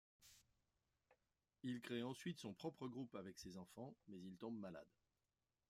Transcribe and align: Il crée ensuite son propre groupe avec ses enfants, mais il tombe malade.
Il 1.61 1.79
crée 1.79 2.01
ensuite 2.01 2.39
son 2.39 2.55
propre 2.55 2.87
groupe 2.87 3.13
avec 3.13 3.37
ses 3.37 3.55
enfants, 3.57 3.95
mais 4.07 4.17
il 4.17 4.35
tombe 4.35 4.57
malade. 4.59 4.89